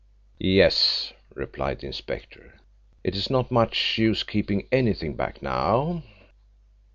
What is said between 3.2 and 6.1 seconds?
not much use keeping anything back now."